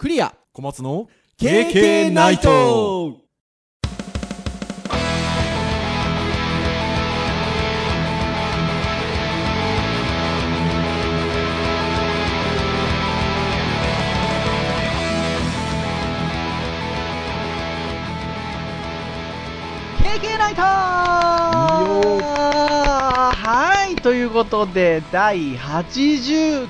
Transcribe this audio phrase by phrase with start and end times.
[0.00, 0.34] クリア。
[0.54, 3.18] 小松の KK ナイト。
[20.38, 20.99] ナイト
[24.02, 26.68] ということで第89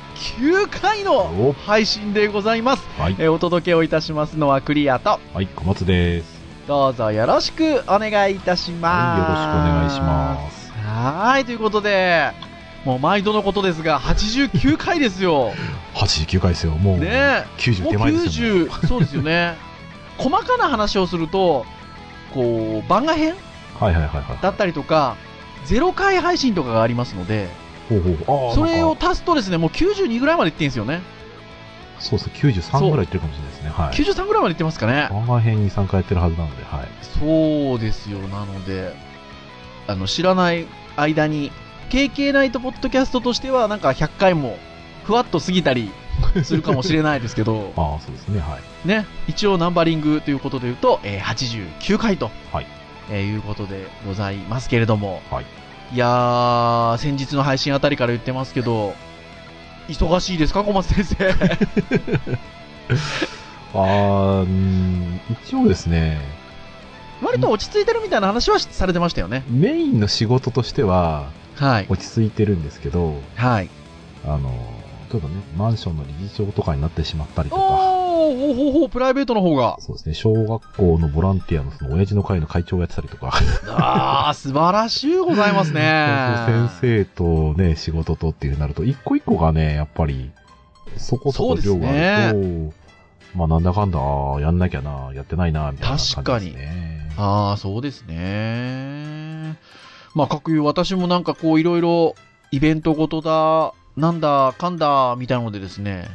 [0.68, 6.40] 回の配信でございます、はいえーお届けをいたしますのはクリアとはい、小松です。
[6.66, 10.72] どうぞよろしくお願いいたしますはい、よろしくお願いします。
[10.72, 12.32] はいということで
[12.84, 15.52] もう毎度のことですが89回ですよ
[15.94, 16.72] 89回ですよ。
[16.72, 18.66] もう、ね90もう手前ですよ。
[18.66, 19.56] 90そうですよね
[20.18, 21.64] 細かな話をすると
[22.34, 23.34] こう番外編
[23.78, 24.38] はいはいはいはい。
[24.42, 25.16] だったりとか
[25.70, 27.48] 0回配信とかがありますので
[27.88, 28.48] ほうほう。
[28.48, 31.02] ああ、それを足すとですねもう92ぐらいまでいってんですよね
[31.98, 33.68] そうですね、93ぐらいいってるかもしれないですね。
[33.68, 33.94] はい。
[33.94, 36.88] 93ぐらいまでいってますかね番外編に3回やってるはずなので、はい。
[37.02, 38.94] そうですよなので
[39.86, 41.52] あの知らない間に
[41.90, 44.56] KK ナイトポッドキャストとしてはなんか100回も
[45.04, 45.90] ふわっと過ぎたり
[46.42, 48.88] するかもしれないですけど ああ、そうですね、はい。
[48.88, 52.66] ね一応ナンバリングということで言うと、えー89回と、はい
[53.10, 55.46] えーいうことでございますけれども、はい。
[55.92, 58.94] いやー先日の配信あたりから言ってますけど
[59.88, 61.34] 忙しいですか小松先生？
[63.74, 66.18] ああ、うん、一応ですね、
[67.22, 69.44] 割と落ち着いてるみたいな話はされてましたよね。
[69.48, 71.86] メインの仕事としてははい。
[71.88, 73.68] 落ち着いてるんですけど、はい。
[74.24, 74.50] あの、
[75.12, 77.60] 例えばね、マンションの理事長とかになってしまったりとか、
[78.20, 83.32] おほうほうほうプライベートの方がそうですね、小学校のボランティアのその親父の会の会長をやってたりとか、
[83.68, 90.30] ああ素晴らしいございますね先生とね、仕事とっていうなると、一個一個がね、やっぱり、
[90.96, 93.98] そこそこ量があると、まあなんだかんだ、
[94.40, 96.24] やんなきゃな、やってないな、みたいな感じですね。
[96.24, 96.54] 確かに
[97.16, 99.56] ああ、そうですね。
[100.14, 102.14] まあ、各有私もなんかこういろいろ
[102.50, 106.08] イベントごとだ、なんだ、かんだ、みたいなのでですね、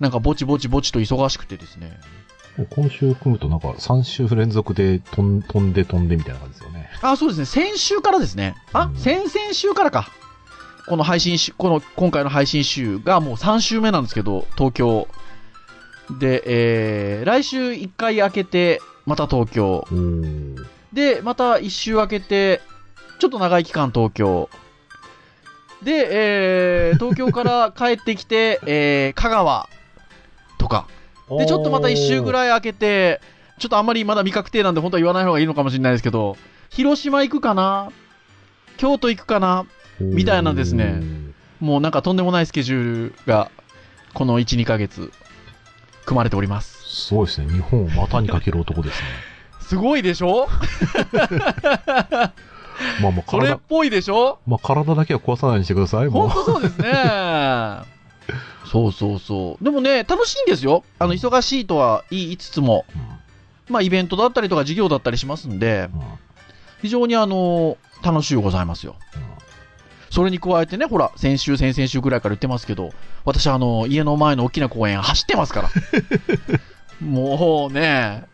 [0.00, 1.98] なんかぼちぼちぼちと忙しくてですね。
[2.70, 6.90] 今週組むとなんか3週連続で飛ん飛んで飛んでみたいな感じですよね。
[7.02, 7.44] あ、そうですね。
[7.44, 8.54] 先週からですね。
[8.72, 10.10] あう、ん先々週からか。
[10.86, 15.08] この配信週、この、今回の配信週がもう3週目なんですけど、東京。
[16.20, 19.84] で、えー、来週1回開けて、また東京。
[20.92, 22.62] で、また1週開けて、
[23.18, 24.48] ちょっと長い期間東京。
[25.82, 29.68] で、えー、東京から帰ってきて、えー、香川
[30.66, 30.86] とか。
[31.38, 32.32] で、ちょっとまた1週ぐい。
[32.32, 33.20] らい開けて、
[33.58, 36.36] ちょっとあんまりまだ未確定なんで本当は言わない方がいいのかもしれないですけど、
[36.70, 37.90] 広島行くかな？
[38.76, 39.64] 京都行くかな？
[40.00, 41.00] みたいなですね
[41.58, 43.50] もうなんかとんでもないスケジュールが、
[44.12, 45.10] この1、2ヶ月、
[46.04, 47.06] 組まれております。
[47.06, 47.50] すごいですね。
[47.50, 49.08] 日本を股にかける男ですね。
[49.66, 50.48] すごいでしょ？
[53.00, 54.38] まあまあそれっ体、ぽいでしょ？
[54.46, 57.95] まあ体だけは壊さないようにしてください、も本当そうですね。
[58.70, 59.64] そうそうそう。
[59.64, 60.84] でもね、楽しいんですよ。
[60.98, 62.84] あの、忙しいとは言いつつも、
[63.68, 63.72] う。
[63.72, 66.06] まあ、イベントだったりとか授業だったりしますんで、うんうん
[66.82, 68.96] 非常にあの、楽しゅうございますよ。
[70.10, 72.92] それに加えてね、ほら、先週、先々週ぐらいから言ってますけど、
[73.24, 75.70] 私、あの、家の前の大きな公園走ってますから。
[77.04, 78.24] もうね、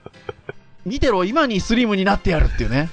[0.85, 2.91] 見てろ、今にスリムになってやるっていうね。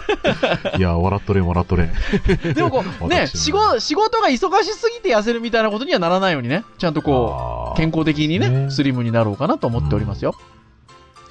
[0.76, 1.92] いや、笑っとれん、笑っとれん。
[2.54, 10.34] でもこう、ね、私仕事、仕事が忙しすぎて痩せるみたいなことにはならないようにね、ちゃんとこう、健康的にね、ねスリムになろうかなと思っておりますよ。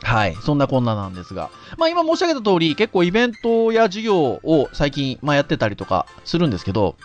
[0.02, 0.36] はい。
[0.44, 1.50] そんなこんななんですが。
[1.78, 6.96] まあ今申し上げた通り、結構イベントや授業を最近、まあやってたりとかするんですけど、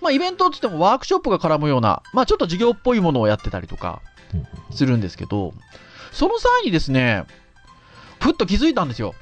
[0.00, 4.00] まあイベントって言ってもワークショップが絡むような、まあちょっと授業っぽいものをやってたりとか
[4.34, 5.54] うんするんですけど、
[6.12, 7.24] その際にですね、
[8.26, 9.14] ふっと気づいたんですよ。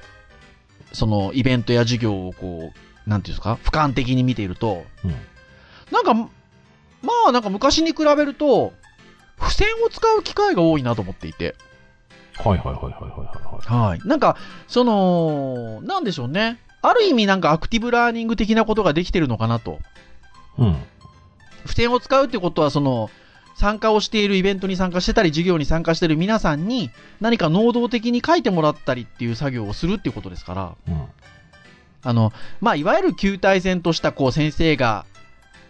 [0.91, 5.15] そのイベントや授業をこう、なんていうんですか、俯瞰的に見ていると、うん
[5.91, 6.29] なんか、ま
[7.27, 8.73] あなんか昔に比べると、
[9.39, 11.55] 付箋を使う機会が多いなと思っていて。
[12.37, 13.89] はいはいはいはいはいはい。
[13.89, 13.99] はい。
[14.07, 14.35] なんか、
[14.67, 16.59] その、なんでしょうね。
[16.81, 19.79] ある意味なんかアクティブラーニング的なことができてるのかなと。
[20.57, 20.75] うん。
[21.65, 23.11] 付箋を使うってことは、その、
[23.55, 26.91] 参加をしているイベントに参加してたり、授業に参加している皆さんに、
[27.21, 31.03] 何か能動的に書いてもらったりっていう作業をするっていうことですから、うん。
[32.03, 35.05] あの、まあ、いわゆる球体戦とした、こう、先生が、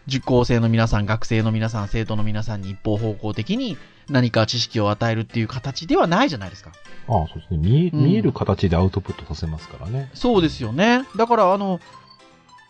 [0.07, 3.77] 受講生の皆さん、学生の皆さん、生徒の皆さんに一方方向的に
[4.09, 6.71] 何か知識を与えるっていう形ではないじゃないですか。
[7.07, 7.57] ああ、そうですね。
[7.57, 10.09] 見え、うん見える形でアウトプットさせますからね。
[10.13, 11.05] そうですよね。
[11.15, 11.79] だから、あの、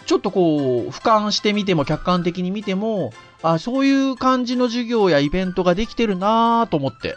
[0.05, 3.11] ちょっとこう、俯瞰してみても、客観的に見ても、
[3.53, 7.15] あ、そういう感じの授業やイベントができてるなぁと思って、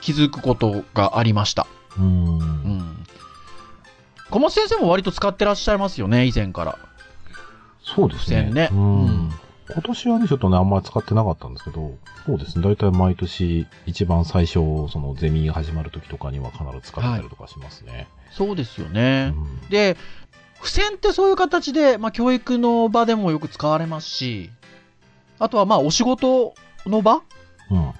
[0.00, 1.66] 気づくことがありました。
[1.98, 2.02] う。
[2.02, 3.06] うんん。
[4.30, 6.78] 小松先生も割と使ってらっしゃいますよね、以前から。
[7.82, 8.50] そうですね。
[8.50, 9.32] ねううんん。
[9.72, 12.64] 今年はね、ちょっとね、あんまり使ってなかったんですけど、そうですね。
[12.64, 14.54] 大体毎年、一番最初、
[14.88, 18.08] そのゼミが始まる時とかには必ず使ってたりとかしますね。
[18.30, 19.28] そうですようね。
[19.28, 19.96] んで、
[20.62, 24.50] 付箋ってそういう形で、まあ、教育の場でもよく使われますし、
[25.38, 26.54] あとはまあ、お仕事
[26.86, 27.22] の場？
[27.70, 27.92] うん。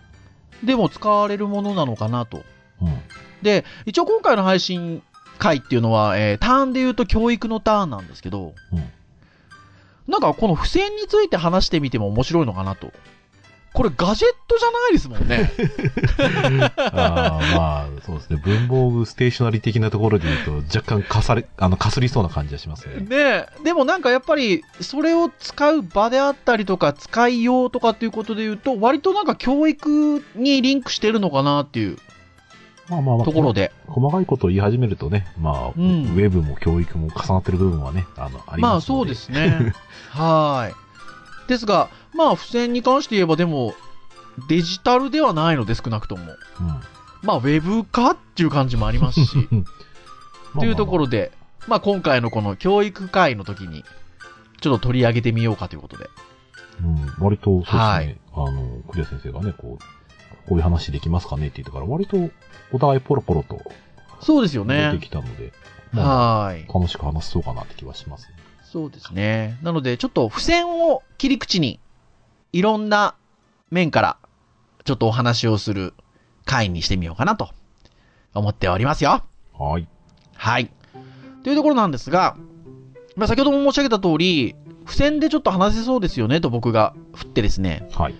[0.66, 2.42] でも使われるものなのかなと。
[2.80, 3.00] うん。
[3.42, 5.02] で、一応今回の配信
[5.38, 8.90] 回っていうのは、えーターンで言うと教育のターンなんですけど、うん
[10.06, 12.92] なんかこの付箋について話してみても面白いのかなと。
[13.74, 15.50] これガジェットじゃないですもんね。
[16.78, 18.40] ああ、まあ、そうですね。
[18.42, 23.00] 文房具ステーショナリー的なところで言うと、若干かされ、あの、かすりそうな感じがしますね。
[23.00, 31.98] ねえでもなんかやっぱりそれを使う場であったりとか使いようとかっていうことで言うと割となんか教育にリンクしてるのかなっていう
[32.88, 33.72] まあまあまあ、ところで。
[33.86, 38.72] 細かいことを言い始めるとね、まあ、うんウェブも教育も重なってる部分はね、あの、あります。
[38.72, 39.72] まあそうですね。
[40.10, 41.48] はい。
[41.48, 43.74] ですが、まあ付箋に関して言えばでも
[44.48, 46.22] デジタルではないので少なくとも。
[46.22, 46.36] うん。
[47.22, 49.36] まあウェブ化っていう感じもありますし。
[50.54, 51.18] まあというところで。
[51.18, 51.32] で、
[51.66, 53.84] まあ今回のこの教育会の時に
[54.60, 56.08] ちょっと取り上げてみようかということで。
[56.82, 57.78] うん、割と、そうですね。
[57.78, 62.30] はいあの、クリア先生がね、こう、こういう話できますかねって言ってから、割と、
[62.72, 63.60] お互いポロポロと
[64.20, 65.06] そうですよ出ねて。
[65.06, 65.52] きたので、
[65.92, 66.66] まあ、はい。
[66.72, 68.28] 楽しく話そうかなって気はします。
[68.64, 69.56] そうですね。
[69.62, 71.78] なので、ちょっと付箋を切り口に、
[72.54, 73.16] いろんな
[73.72, 74.16] 面から、
[74.84, 75.92] ちょっとお話をする
[76.44, 77.50] 回にしてみようかなと
[78.32, 79.24] 思っておりますよ。
[79.58, 79.88] はい。
[80.36, 80.70] はい。
[81.42, 82.36] というところなんですが、
[83.16, 84.54] まあ、先ほども申し上げた通り、
[84.86, 88.14] 付箋でちょっと話せそうですよねと僕が振ってですね、はい。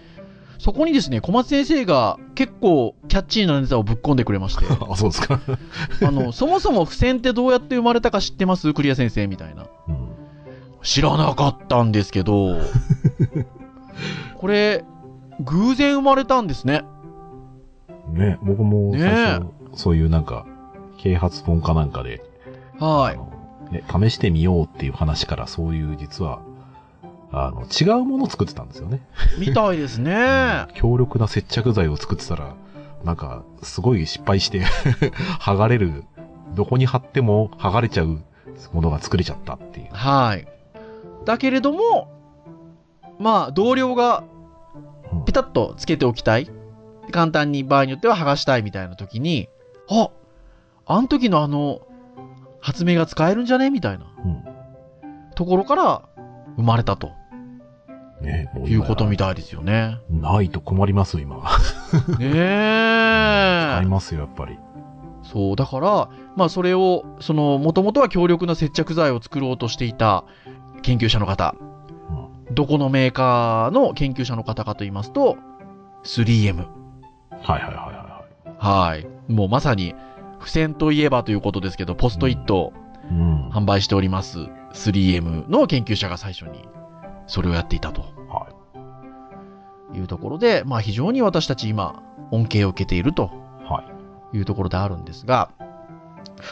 [0.58, 5.38] そこにですね、小松先生が結構キャッチーなネタをぶっ込んでくれまして、 あ、そうですか。
[6.02, 8.74] あの、そもそも付箋ってどうやって生まれたか知ってます？
[8.74, 9.66] クリア先生みたいな。
[9.86, 10.08] うん。
[10.82, 12.58] 知らなかったんですけど、
[14.44, 14.84] これ、
[15.40, 16.84] 偶然生まれたんですね。
[18.08, 19.10] ね、僕もね最
[19.40, 20.44] 初、そういうなんか、
[20.98, 22.22] 啓発本かなんかで、
[22.78, 23.14] は
[23.70, 23.72] い。
[23.72, 26.42] ね、試してみようっていう話から、そういう実は、
[27.32, 29.00] あの、違うものを作ってたんですよね。
[29.38, 30.66] みたいですね。
[30.74, 32.54] 強力な接着剤を作ってたら、
[33.02, 34.60] なんか、すごい失敗して、
[35.40, 36.04] 剥がれる、
[36.54, 38.20] どこに貼っても剥がれちゃう
[38.74, 39.86] ものが作れちゃったっていう。
[39.90, 40.46] はい。
[41.24, 42.10] だけれども、
[43.18, 44.33] まあ、同僚がうん
[45.34, 46.48] ピタッとつけておきたい。
[47.10, 49.48] 簡単に場合によっては剥がしたいみたいな時に、
[49.90, 50.10] あ
[50.86, 51.80] あの時のあの、
[52.60, 54.44] 発明が使えるんじゃねみたいなうん。
[55.34, 56.02] ところから
[56.56, 57.10] 生まれたと
[58.20, 59.98] ね、もいうことみたたいですよね。
[60.08, 61.38] ないと困ります、今。
[62.18, 63.76] ねえ。
[63.78, 64.56] 使いますよ、やっぱり。
[65.24, 70.24] そう、だから、まあそれを、その、もともとは強力な接着剤を作ろうとしていた
[70.82, 71.73] 研究者の方、うん。
[72.54, 75.36] どこのメーカーの研究者の方かと言いますと、
[76.04, 76.56] 3M。
[76.56, 76.66] はい
[77.42, 79.06] はいはいはいははい。
[79.28, 79.94] もうまさに、
[80.38, 82.72] 付箋といえばということですけど、ポストイットを。
[83.50, 84.38] 販売しております
[84.72, 86.66] 3M の研究者が最初に
[87.26, 88.48] それをやっていたとは
[89.94, 89.98] い。
[89.98, 93.30] いうところで、まあ非常に私たち今、恩恵を受けていると
[93.68, 93.84] は
[94.32, 94.36] い。
[94.36, 95.50] いうところであるんですが、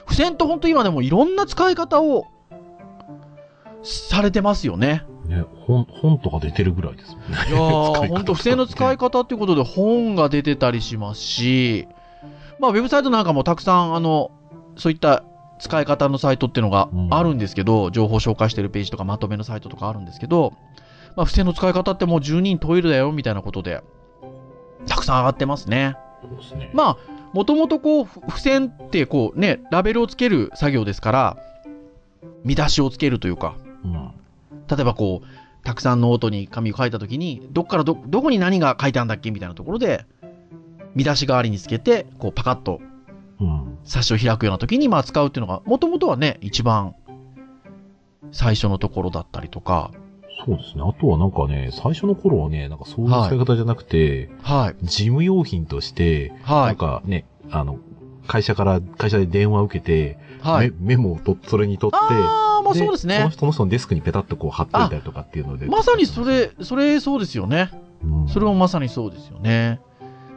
[0.07, 2.27] 付箋って本当今でもいろんな使い方を
[3.83, 5.05] されてますよね。
[5.33, 7.37] ね、本、本とか出てるぐらいですもんね。
[7.37, 11.89] いや 使いー、方本当付箋の使い方っていうことで本が出てたりしますし、
[12.59, 14.31] まあウェブサイトなんかもたくさんあの、
[14.77, 15.25] そういった
[15.59, 20.53] 使い方のサイトっていうのがあるんですけど、情報紹介してるページとかまとめのサイトとかあるんですけど、
[21.17, 23.83] まあ付箋の使い方ってもう10人トイレだよみたいなことで、
[24.87, 25.97] たくさん上がってますね。
[26.41, 26.71] すね。
[26.73, 26.97] まあ、
[27.33, 31.37] もともとこう、ふ付箋ってこうね、ラベルをつける作業ですから、
[32.45, 34.11] 見出しをつけるというか、うん。
[34.69, 40.07] 例えばこう、たくさんノートに紙を書いたときに、どっからど、どこに何が書いてあるんだっけみたいなところで、
[40.95, 42.81] 見出し代わりにつけて、こう、パカッと
[43.41, 43.79] うん。
[43.85, 46.95] 冊子を開くようなときに、まあ使うっていうのが、もともとはね、一番
[48.31, 49.91] 最初のところだったりとか、
[50.45, 50.83] そうですね。
[50.85, 57.79] あとはなんかね、最初の頃はね、なんかそういう使い方じゃなくて、はい、事務用品として、なんはい、かね、あの、
[58.27, 60.71] 会社から、会社で電話を受けて、はい。
[60.71, 63.31] メメモをと、それに取って、ああ、まあそうですそのね。
[63.31, 65.67] 人の人のデスクにペタッとこう貼っておいたりとかっていうので。
[65.67, 67.71] まさにそれ、それそうですよね。
[68.05, 69.81] うん、それもまさにそうですよね。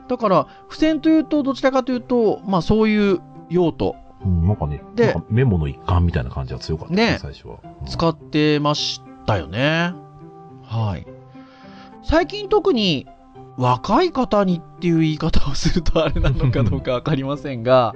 [0.07, 7.57] だから、付箋というと、どちらかというと、まあそういう用途、うん、なんかね、でメモの一環みたいな感じが強かったね、ね最初は。
[7.63, 9.93] うん使ってましたよね。
[10.63, 11.05] はい。
[12.03, 13.07] 最近特に、
[13.57, 17.95] 若い方にっていう言い方をするとあれなのかどうかわかりませんが、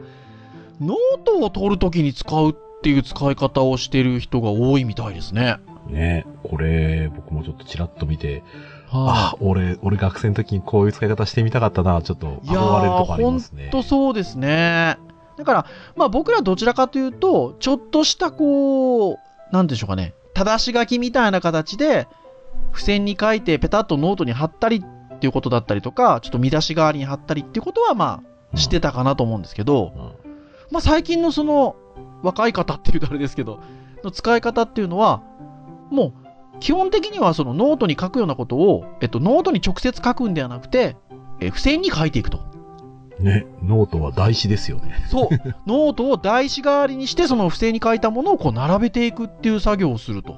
[0.80, 5.58] ノートを取るときに使うっていう使い方をしてる人が多いみたいですね。
[5.88, 8.44] ねこれ、僕もちょっとちらっと見て、
[8.88, 13.70] はあ、俺、俺学生の時にこういう使い方してみたかったな、ちょっと憧れるとこー、ありほんますね。
[13.72, 14.98] とそうですね。
[15.38, 19.18] だから、まあ僕らどちらかというと、ちょっとしたこう、
[19.52, 22.08] なんでしょうかね、但し書きみたいな形で、
[22.72, 28.22] 付箋に書いてペタッとノートに貼ったりっていうことだったりとか、ちょっと見出し代わりに貼ったりっていうことはま
[28.54, 30.12] あ、してたかなと思うんですけど、うん
[30.72, 31.76] まあ最近のその、
[32.22, 33.60] 若い方っていうとあれですけど、
[34.04, 35.22] の使い方っていうのは、
[35.90, 36.14] も
[36.56, 40.98] う、基本的にはそのノートに書くようなことを、えっと、ノートに直接書くんではなくて、
[41.40, 42.40] え付箋に書いていくと。
[43.20, 44.96] ね、ノートは台紙ですよね。
[45.10, 45.30] そう。
[45.66, 50.36] ノートを台紙代わりにして、その付箋に書いたものをこう並べていくっていう作業をすると。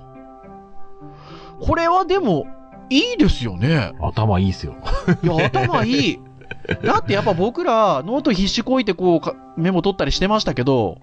[1.59, 2.45] これはでも、
[2.89, 3.93] いいですよね。
[4.01, 4.75] 頭いいっすよ。
[5.23, 6.19] いや、頭いい。
[6.83, 10.97] だってやっぱ僕ら、ノート必死こいてこうか、メモ取ったりしてましたけど。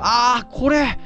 [0.00, 0.98] あー、これ、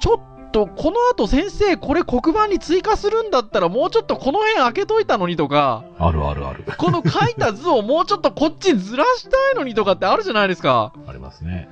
[0.00, 6.64] ちょっと、この後先生、これ黒板に追加するんだったら、もうちょっとこの辺開けといたのにとか、あるあるある。
[6.78, 10.92] この書いた図をもうちょっとこっちにずらしたいのにとかってあるじゃないですか。
[11.06, 11.68] ありますね。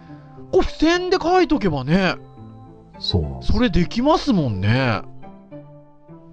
[0.52, 2.16] これ付箋で書いとけばね、
[2.98, 5.02] そうそれできますもんね。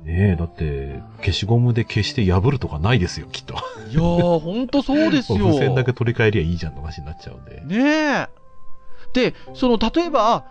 [0.07, 3.55] ねえ、だって、消しゴムで消して破るとかないですよ、きっと。
[3.89, 5.39] いやー、ほんとそうですよ。
[5.51, 7.61] 付箋だけ取り替えりゃいいじゃんの話になっちゃうんで。
[7.65, 8.29] ねえ。
[9.13, 10.43] で、その、例えば、あ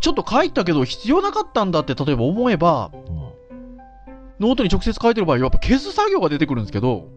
[0.00, 3.26] ちょっと書いたけど必要なかったんだって、例えば思えば、うん
[4.38, 7.08] ノートに直接書いてる場合、やっぱ消す作業が出てくるんですけど、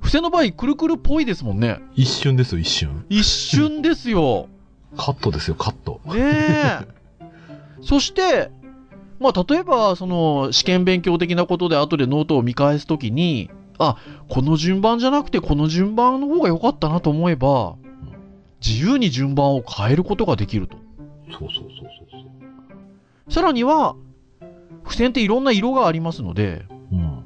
[0.00, 1.80] 付箋の場合、くるくるっぽいですもんね。
[1.94, 3.04] 一瞬ですよ、一瞬。
[3.08, 4.46] 一瞬ですよ。
[4.96, 6.00] カットですよ、カット。
[6.04, 6.78] ねえ。
[7.82, 8.50] そして、
[9.18, 13.96] まあ、例えば、その、試験勉強的なことで後でノートを見返すときに、あ、
[14.28, 17.76] この順番じゃなくてこの順番の方が良かったなと思えば、
[18.66, 20.76] 自由に順番を変えることができると。
[21.30, 21.68] そうそうそうそう
[22.10, 22.18] そ
[23.28, 23.32] う。
[23.32, 23.96] さらには、
[24.84, 27.24] 付箋っていろんな色がありますので、うん。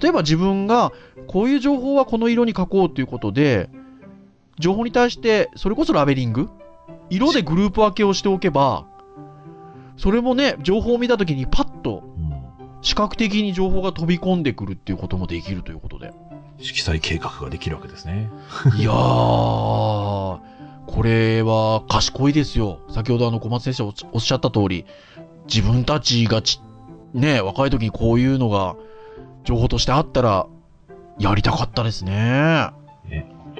[0.00, 0.92] 例えば自分が
[1.28, 3.70] こういう情報はこの色に書こうということで、
[4.58, 6.48] 情報に対してそれこそラベリング？
[7.10, 8.86] 色でグループ分けをしておけば、
[9.96, 12.44] それもね、情報を見たときにパッとうん。
[12.82, 16.12] 視覚的に情報が飛び込んでくるっていうこともできるということで。
[16.58, 18.30] 色彩計画ができるわけですね。
[18.78, 20.40] いやー、こ
[21.02, 22.80] れは賢いですよ。
[22.90, 24.84] 先ほどあの小松先生おっしゃった通り、
[25.46, 26.60] 自分たちがち、
[27.14, 28.76] ね、若い時にこういうのが
[29.44, 30.46] 情報としてあったら、
[31.18, 32.14] やりたかったですね。
[32.20, 32.74] あ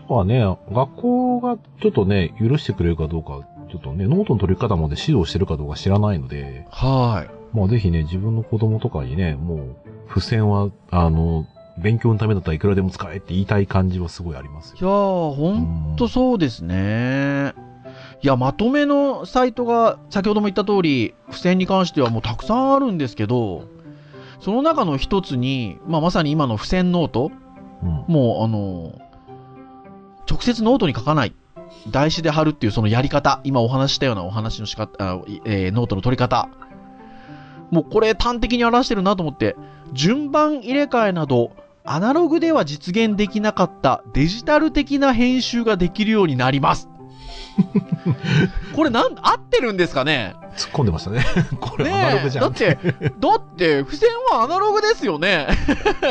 [0.07, 3.41] とはね、学校がちょっとね、許してくれるかどうか、
[3.75, 7.57] ちょっとね、ノートの取り方まで指導してるかどうか知らないので、はい。
[7.57, 9.77] まあぜひね、自分の子供とかにね、もう、
[10.09, 11.45] 付箋は、あの、
[11.77, 14.77] 勉強のためだったらいくらでも使えって言いたい感じはすごいありますよ。
[14.81, 15.53] いやー、ほ
[15.93, 17.53] んとそうですね。
[18.23, 23.65] いや、まとめのサイトが、先ほども言った通り、付箋に関してはもうたくさんあるんですけど、
[24.39, 27.33] その中の一つに、まあ、まさに今の付箋ノート、
[27.83, 28.05] うん。
[28.07, 28.93] もう、あの、
[30.31, 31.35] 直接ノートに書かない。
[31.91, 36.49] 台紙で貼るっていうそのやり方、今お話したようなお話の仕方、えーノートの取り方。
[37.71, 39.57] もうこれ端的に表してるなと思って、
[39.93, 41.53] 順番入れ替えなど、
[41.85, 46.89] アナログでは実現できなかったデジタル的な編集ができるようになります。
[48.75, 50.35] これなん、合ってるんですかね？
[50.57, 51.25] 突っ込んでましたね。
[51.61, 52.45] これアナログじゃん。
[52.45, 55.49] だって、だって、付箋はアナログですよね。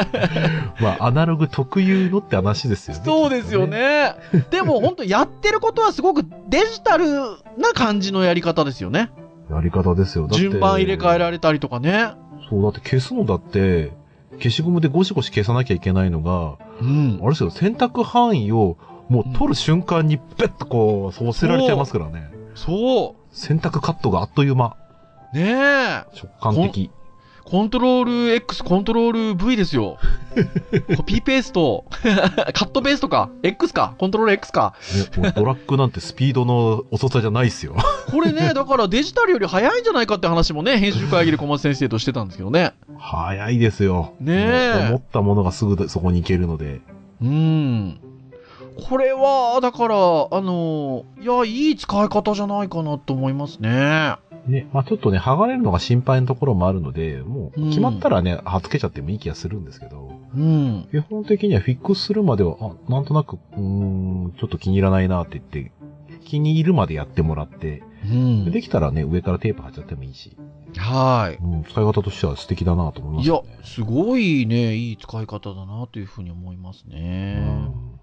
[0.80, 3.02] まあ、アナログ特有のって話ですよね。
[3.06, 4.16] そうですよね。
[4.50, 7.06] でも本当やってることはすごくデジタル
[7.58, 9.12] な感じのやり方ですよね。
[9.50, 10.28] やり方ですよ。
[10.32, 12.12] 順番入れ替えられたりとかね。
[12.50, 13.92] そう、だって消すのだって、
[14.38, 17.26] 消しゴムでゴシゴシ消さなきゃいけないのが、うんあ。
[17.26, 18.78] れですよ、選択範囲を
[19.14, 22.32] もう取る瞬間にペッとこう、そうせられちゃいますからね。
[22.56, 24.76] そ選択カットがあっという間。
[25.34, 25.38] う。
[25.38, 25.54] ねえ。
[26.16, 26.90] 直感的。
[27.46, 30.00] コントロール X、コントロール V ですよ。
[30.98, 31.86] コピーペースト、
[32.54, 33.30] カットペーストか。
[33.44, 33.94] X か。
[34.00, 34.74] コントロール X か。
[35.36, 37.76] ドラッグなんてスピードの遅さじゃないですよ。
[38.10, 42.74] これね、だからデジタルより早いんじゃないかって話もね、編集会議で小松先生としてたんですけどね。
[42.98, 44.14] 早いですよ。
[44.20, 46.82] ねえ思ったものがすぐそこに行けるので。
[47.22, 48.00] うん。
[48.88, 54.16] これは、だから、あの、いや、いい使い方じゃないかなと思いますね。
[54.48, 60.88] ね、まあちょっとね、剥がれるのが心配なところもあるので、もう決まったらね、貼っつけちゃってもいい気がするんですけど、うん。
[60.92, 65.72] 基本的にはフィックスするまでは、あ、なんとなく、うーん、ちょっと気に入らないなって言って、
[66.26, 68.52] 気に入るまでやってもらって、うん。
[68.52, 70.36] できたらね、上からテープ貼っちゃってもいいし。
[70.78, 71.42] はい。
[71.42, 77.38] うん、使い方としては素敵だなと思います、ね、いや、すごいね、いい使い方だなというふうに思いますね。
[77.40, 78.00] うん、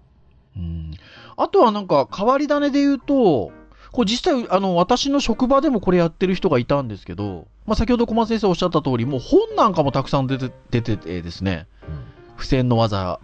[0.55, 0.91] うん、
[1.37, 3.51] あとはなんか、変わり種で言うと、
[3.91, 13.19] これ実際、あの、私の職場でもこれやってる人がいたんですけど、まあ、先ほど小松先生おっしゃった通り、もう本なんかもたくさん出て出ててですね、うん、付箋の技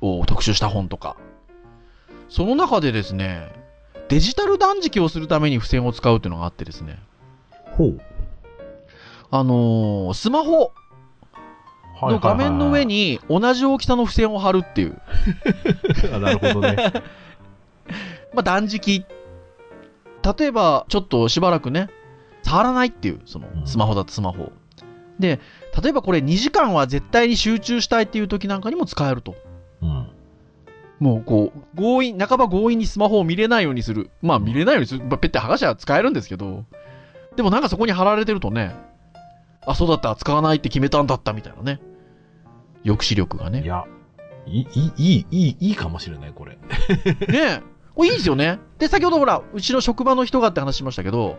[0.00, 1.16] を特集した本とか。
[2.28, 3.52] その中でですね、
[4.08, 6.98] デジタル断食をするために付箋を使うっていうのがあってですね。
[7.76, 8.00] ほう。
[9.30, 10.72] あのー、スマホ
[12.02, 15.00] の画面の上に同じ大きさの付箋を貼るっていう。
[16.20, 16.76] なるほどね。
[18.34, 19.04] まあ断食。
[20.38, 21.88] 例えば、ちょっとしばらくね、
[22.42, 24.52] 触らないっていう、そのスマホだとスマホ。
[25.18, 25.40] で、
[25.82, 29.34] 例えばこれ2時間は絶対に集中したいっていう時なんかにも使えると。
[29.82, 30.08] うん。
[30.98, 34.10] もうこう、強引、半ば強引にスマホを見れないようにする。
[34.22, 35.04] まあ見れないようにする。
[35.04, 36.64] まあ、ペッて剥がしは使えるんですけど、
[37.36, 38.74] でもなんかそこに貼られてるとね、
[39.66, 41.80] あ、そうだった、使わないって決めたんだったみたいなね。
[42.84, 43.62] 抑止力がね。
[43.62, 43.84] いや、
[44.46, 46.56] いい、いい、いい、いいかもしれない、これ。
[47.28, 47.62] ねえ。
[47.94, 48.60] これいいですよね。
[48.78, 51.38] で、先ほどほら、うちの職場の人がって話しましたけど、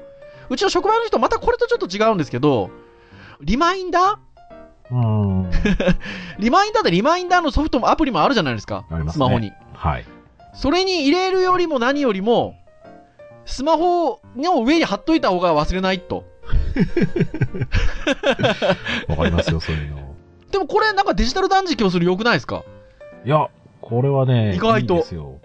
[0.49, 2.69] うちの職場の人、またこれとちょっと違うんですけど、
[3.41, 4.27] リマインダー？
[4.91, 4.95] う
[5.45, 5.51] ん。
[6.39, 8.85] リマインダーってリマインダーのソフトもアプリもあるじゃないですか。
[8.89, 9.51] すね、スマホに。
[9.73, 10.05] はい。
[10.53, 12.55] それに入れるよりも何よりも、
[13.45, 16.25] スマホの上に貼っといた方が忘れないと。
[19.07, 19.97] わかりますよ、そういうの。
[20.51, 22.63] でもこれなんかデジタル断食をするよくないですか？
[23.25, 23.47] いや、
[23.81, 24.95] これはね、意外と。
[24.95, 25.39] いいですよ。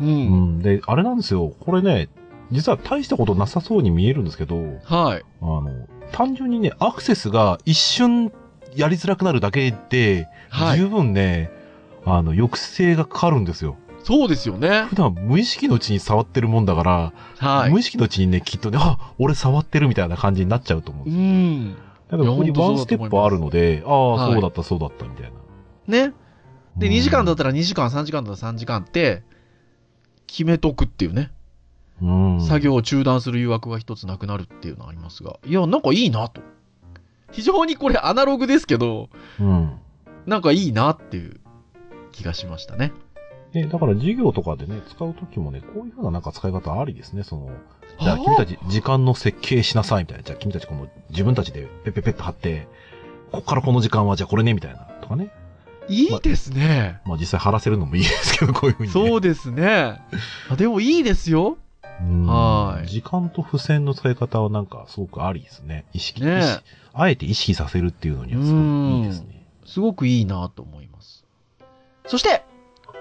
[0.00, 0.08] うん。
[0.08, 0.12] う
[0.58, 0.62] ん。
[0.62, 1.52] で、あれなんですよ。
[1.60, 2.08] これね、
[2.50, 5.22] 実は大したことなさそうに見えるんですけど、はい。
[5.42, 5.70] あの、
[6.12, 8.32] 単純にね、アクセスが一瞬
[8.74, 11.50] やりづらくなるだけで、はい、十分ね、
[12.04, 13.76] あの、抑制がかかるんですよ。
[14.06, 14.84] そうですよね。
[14.84, 21.22] 普段無意識のうちに触ってるもんだから、はい、無意識のうちにね、きっとね、あ、俺触ってるみたいな感じになっちゃうと思うんですよ。
[21.22, 21.74] うん。
[21.74, 25.32] だからここにワンステップあるので、ああ、そうだった、そうだった、みたい
[25.88, 26.06] な。
[26.06, 26.14] ね。
[26.76, 29.24] で、2時間だったら2時間、3時間だったら3時間って、
[30.28, 31.32] 決めとくっていうね。
[32.00, 32.40] うん。
[32.40, 35.40] 作業を中断する誘惑が一つなくなるっていうのありますが。
[35.44, 36.42] いや、なんかいいなと。
[37.32, 39.08] 非常にこれアナログですけど、
[39.40, 39.72] うん。
[40.26, 41.40] なんかいいなっていう
[42.12, 42.92] 気がしましたね。
[43.56, 47.50] で、だから授業とかでね、使うときもね、こういうふうななんか使い方ありですね、その、
[47.98, 50.24] じゃあ君たち時間の設計しなさいみたいな。
[50.24, 52.68] じゃあ君たちこの自分たちでペペペッと貼って、
[53.32, 55.30] こっからこの時間はじゃあこれねみたいなとかね。
[55.88, 57.00] いいですね。
[57.04, 60.02] まあ、まあ、実際貼らせるのもいいですけど、こういうふうに、ね、そうですね。
[60.50, 61.56] あでもいいですよ。
[62.26, 62.88] はい。
[62.88, 65.86] 時間と付箋の使い方はなんかすごくありですね。
[65.94, 69.46] 意識、ね、意識あえて意識させるっていうのにはすごくいいですね。
[69.64, 71.24] すごくいいなと思います。
[72.06, 72.44] そして、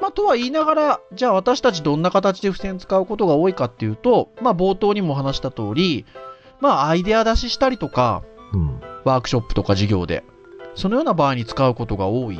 [0.02, 6.06] まあ、とは言いながら、じゃあ私たちどんな形で付箋使うことが多いかっていうと、まあ、冒頭にも話した通り、
[6.60, 10.24] まあ、アイデア出ししたりとか、うん、ワークショップとか授業で、
[10.76, 12.40] そのような場合に使うことが多い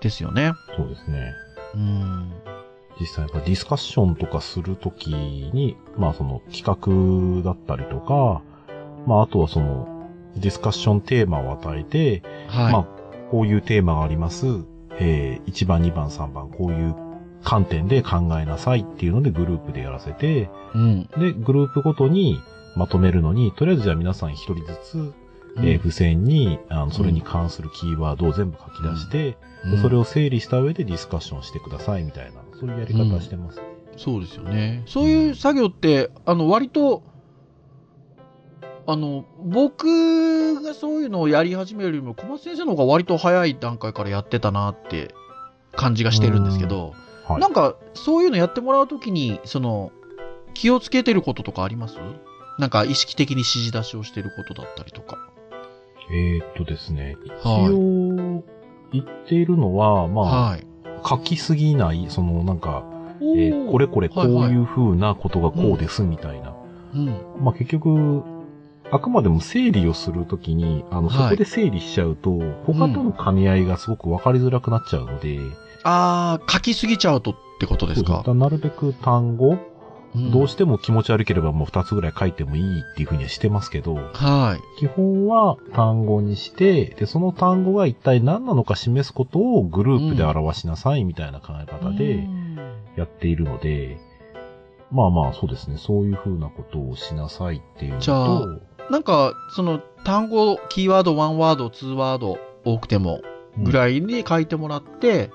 [0.00, 0.52] ですよね。
[0.76, 1.32] そうですね。
[1.74, 2.32] うん。
[3.00, 8.42] 実際やっぱディスカッションとかするときに、まあその企画だったりとか、
[9.06, 12.86] まああとはそのディスカッションテーマを与えて、はい、まあ
[13.30, 14.64] こういうテーマがあります。
[15.00, 16.94] えー、1番、2番、3番、こういう
[17.44, 22.40] 観点で考えなさいっていうのでグループでやらせて、うん、で、グループごとに
[22.76, 25.14] まとめるのに、とりあえずじゃあ皆さん一人ずつ、うん、
[25.58, 34.84] えー、付箋に、あの、それに関するキーワードを全部書き出して、うん、それを整理した上でディスカッションしてくださいみたいな、そういうやり方してます、ねそうですよね。
[34.86, 37.02] そういう作業って、あの、割と、
[38.90, 45.14] あの、僕がそういうのをやり始めるよりも、小松先生の方が割と早い段階からやってたなって
[45.72, 46.94] 感じがしてるんですけど、
[47.26, 49.92] はい、なんか、そういうのやってもらうときに、その、
[50.54, 51.98] 気をつけてることとかあります？
[52.58, 55.18] なんか意識的に指示出しをしてることだったりとか。
[56.10, 58.42] えー、っとですね、一応、
[58.90, 60.66] 言っているのは、まあ、はい、
[61.06, 62.84] 書きすぎない、そのなんか、
[63.20, 66.54] えー、これこれこういう風なことがこうですみたいな。
[66.94, 67.06] うん、
[67.38, 68.24] まあ結局、
[68.90, 75.36] あくまでも整理をするときに、あの、そこで整理しちゃうと、はい、他との兼ね合いがすごく分かりづらくなっちゃうので。
[75.36, 75.52] うん、
[75.84, 78.22] ああ、書きすぎちゃうとってことですか？
[78.34, 79.58] なるべく単語、
[80.14, 84.80] うん、どうしても気持ち悪ければもう二つぐらい書いてもいいっていうふうにはしてますけど、はい。
[84.80, 92.26] 基本は単語にして、で、その単語が一体何なのか示すことをグループで表しなさいみたいな考え方で
[92.96, 93.98] やっているので、
[94.90, 103.20] まあまあそうですね、そういうふうなことをしなさいっていうのと、なんか、その単語、キーワード、ワンワード、ツーワード多くても
[103.58, 105.30] ぐらいに書いてもらって、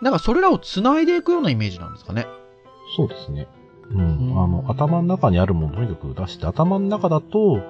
[0.00, 2.26] うん、なんかそれらを繋いでいくようなイメージなんですかね。
[2.96, 3.48] そうですね。
[3.90, 4.30] うん。
[4.30, 7.60] うん、あの、頭の中にあるものをとにかく出して、頭の中だと、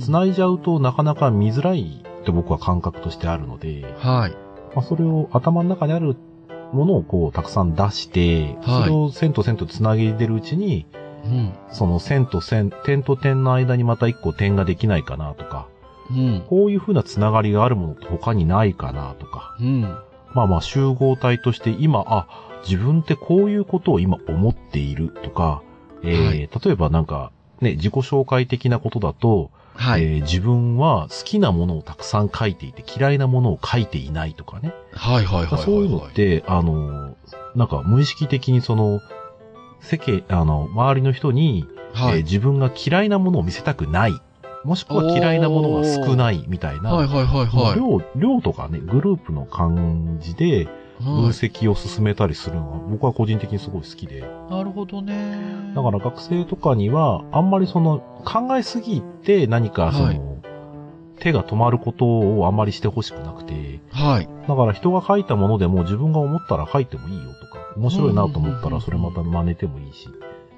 [0.00, 4.32] 繋いじゃうとなかなか見づらいって僕は感覚としてあるので、はい。
[4.74, 6.16] まあ、それを頭の中にある
[6.72, 10.86] ものをこうたくさん出して、はいそれを線と線と繋げてるうちに、
[11.30, 11.52] うん。
[11.70, 15.68] その線と線、点と点の間にまた一個点ができないかなとか、
[16.10, 16.44] うん。
[16.48, 19.80] こういう風な繋がりがあるものって他にないかなとか、うん。
[20.34, 22.28] まあまあ集合体として今、あ、
[22.68, 25.62] 自分ってこういうことを今思っているとか、
[26.02, 30.04] えーはい例えばなんか、ね、自己紹介的なことだと、はい。
[30.04, 34.72] えー自分は好きなものをたくさん書いていて嫌いなものを書いていないとかね。
[34.92, 35.62] はいはいはいはい。
[35.62, 37.16] そういうのっ、て、あの、
[37.54, 39.00] なんか無意識的にその、
[39.80, 42.18] 世間、あの、周りの人に、はい。
[42.18, 44.20] えー自分が嫌いなものを見せたくない。
[44.64, 47.78] もしくは嫌いなものが少ないみたいな、はいはいはいはい。
[47.78, 50.68] 量、量とかね、グループの感じで
[51.00, 54.24] 分はい析を進めたりするのが、僕は個人的にすごい好きで。
[54.50, 55.72] なるほどね。
[55.74, 60.20] だから学生とかには、あんまりその、考えすぎて何かその、はい
[61.18, 64.28] 手が止まることをあんまりしてほしくなくて、はい。
[64.46, 67.45] だから人が書いたものでも自分が思ったら書いてもいいよとか、
[67.76, 70.08] 面白いなと思ったらそれまた真似てもいいし。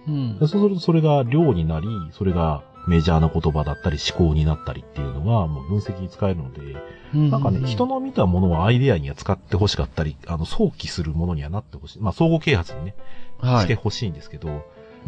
[0.07, 0.47] うんで。
[0.47, 6.77] そうするとそれが量になり、それがメジャーな言葉だったり思考になったりっていうのがもう分析に使えるので、
[7.13, 12.01] なんかね、人の見たものをアイデアには使ってほしかったり、あの、想起するものにはなってほしい。
[12.01, 12.95] まあ、相互啓発にね、
[13.39, 14.63] はいしてほしいんですけど、うん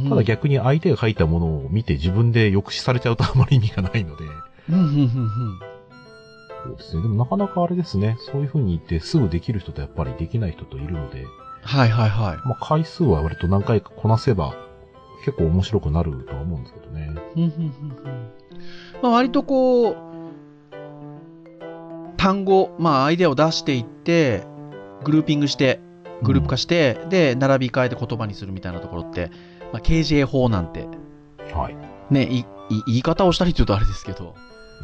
[0.08, 4.24] ただ逆に相手が書いたものを見て自分で抑止されちゃうとあまり意味がないので、
[4.70, 5.60] うんうんうんうん
[6.64, 7.02] そうですね。
[7.02, 11.26] でもなかなかあれですね、そういう風に言ってすぐできる人とやっぱりできない人といるので、
[11.62, 12.36] はいはいはい。
[12.46, 14.54] まあ、回数は割と何回かこなせば
[15.24, 17.10] 結構面白くなるとは思うんですけどね。
[17.36, 18.30] うんうんうんうん
[19.02, 19.96] まあ、割とこう、
[22.16, 24.44] 単語、まあ、アイデアを出していって、
[25.04, 25.80] グルーピングして、
[26.22, 29.30] グループ化して、で、並び替えて言葉にするみたいなところって、
[29.72, 30.86] まあ、KJ 法なんて、
[31.54, 31.76] はい。
[32.12, 32.44] ね、いい
[32.86, 34.34] 言い方をしたりって言うとあれですけど、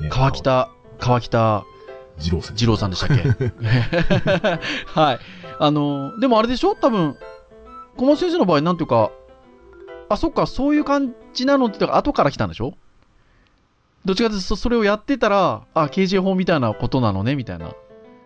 [0.00, 0.32] ね川。
[0.32, 1.64] 北、川北
[2.18, 3.22] 二郎先二郎さんでしたっけ？
[4.98, 5.18] はい。
[5.58, 6.74] あの、でもあれでしょ？
[6.74, 7.16] 多分、
[7.96, 9.10] 小松先生の場合、なんていうか、
[10.08, 12.74] あ、そっか、そういう感じなのって後から来たんでしょ？
[14.04, 17.66] どっちかというと、そそれをやってたら、あ、KJ 法みたいなことなのね、みたいな。
[17.66, 17.72] ああ。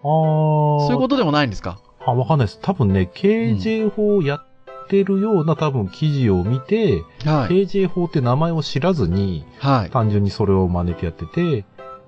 [0.02, 1.80] そういうことでもないんですか？
[2.04, 2.58] あ、わかんないです。
[2.60, 7.64] 多分ね、KJ 法をやってるような多分記事を見て、はい。
[7.66, 9.90] KJ 法って名前を知らずに、はい。
[9.90, 11.64] 単純にそれを真似てやってて、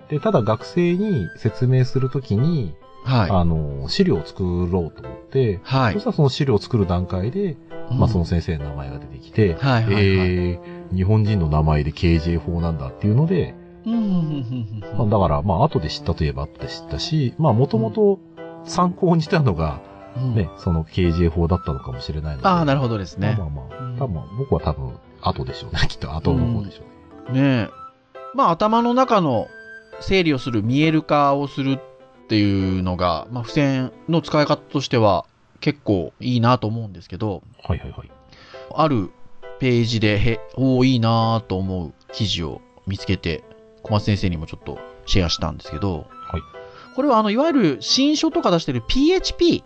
[0.09, 3.31] で、ただ学生に説明するときに、はい。
[3.31, 6.03] あの、資料を作ろうと思って、はいそし。
[6.05, 7.57] たらその資料を作る段階で、
[7.91, 18.21] まあその先生の名前が出てきて、はいはいはいえー、日本人の名前で KJ 法なんだっていうので、うん、うん、うん、うんまあ、だから、まあ後で知ったといえば後で知ったし、まあもともと
[18.65, 19.81] 参考にしたのが、
[20.17, 20.35] うん。
[20.35, 22.49] ね、その KJ 法だったのかもしれないので。
[22.49, 23.49] ああ、なるほほどですねまあ。
[23.49, 25.81] まあうんまあ、多分、僕は多分、後でしょうね。
[25.89, 26.83] きっと後の方でしょ
[27.31, 27.41] うね。
[27.41, 27.71] ねえ。
[28.35, 29.49] まあ、頭の中の
[30.01, 31.92] 整理をする、見える化をするっ
[32.29, 35.27] ていうのが、まあ、付箋の使い方としては
[35.61, 38.11] 結構いいなと思うんですけど、はいはいはい。
[38.75, 39.11] ある
[39.61, 43.45] ページで、へ、おお、いいなと思う記事を見つけて、
[43.83, 46.43] 小松先生にもちょっとシェアしたんですけど、はい。
[46.97, 49.63] これはあの、いわゆる新書とか出してる PHP、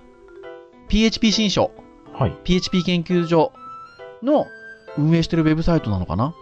[0.88, 1.70] PHP 新書、
[2.12, 2.36] はい。
[2.44, 3.52] PHP 研究所
[4.22, 4.46] の
[4.98, 6.34] 運営してるウェブサイトなのかな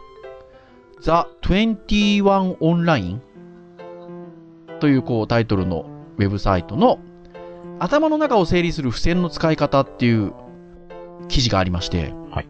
[1.00, 1.10] ?The
[1.42, 3.20] 21 Online
[4.80, 6.98] というこうタイトルのウェブサイトの
[7.78, 10.32] 頭の中を整理する付箋の使い方っていう
[11.28, 12.48] 記事がありまして、はい。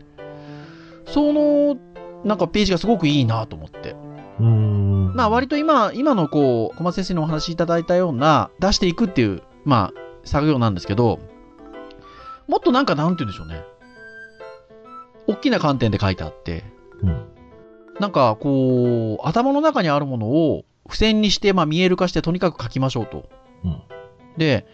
[1.06, 1.76] その
[2.24, 3.94] なんかページがすごくいいなと思って。
[4.40, 5.14] うーん。
[5.14, 11.20] まあ割と今、今のこう、小松先生のお話しいただいたような出していくっていう、まあ作業なんですけど、
[12.48, 13.62] もっとなんかなんて言うんでしょうね。
[15.26, 16.64] 大きな観点で書いてあって、
[17.02, 17.26] うん。
[18.00, 23.28] なんかこう、頭の中にあるものを付箋にして、まあ見える化してとにかく書きましょうと。
[23.64, 23.82] うん。
[24.36, 24.66] で、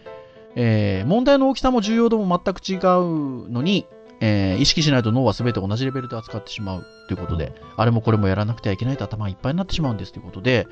[0.55, 3.87] えー問題の大きさも重要度も全く違うのに、
[4.19, 10.67] えー意識しないと脳は全て同じレベルで扱ってしまうということで、あれもこれもやらなくてはいけないと頭がいっぱいになってしまうんですということで、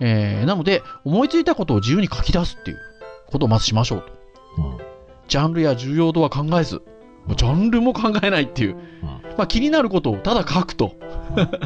[0.00, 2.78] えーなので、思いついたことを自由に書き出すっていう
[3.26, 4.62] ことをまずしましょうと。
[4.62, 4.78] うん。
[5.28, 6.82] ジャンルや重要度は考えず、
[7.36, 8.76] ジャンルも考えないっていう、
[9.38, 10.94] まあ、気になることをただ書くと。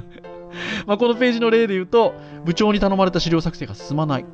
[0.87, 4.24] まあこのページの例で言うと、部長に頼まれた資料作成が進まない。